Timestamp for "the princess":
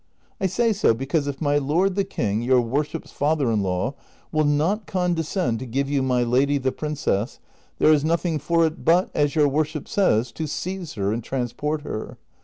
6.57-7.37